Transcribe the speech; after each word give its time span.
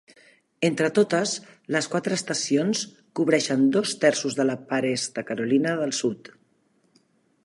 Entre 0.67 0.87
totes, 0.99 1.33
les 1.75 1.87
quatre 1.95 2.15
estacions 2.21 2.81
cobreixen 3.19 3.67
dos 3.77 3.93
terços 4.07 4.39
de 4.39 4.49
la 4.51 4.57
part 4.73 4.93
est 4.95 5.13
de 5.21 5.25
Carolina 5.31 5.79
del 5.83 5.95
Sud. 5.99 6.33